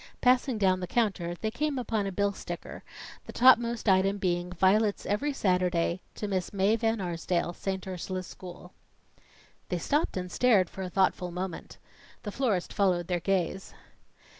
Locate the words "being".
4.17-4.51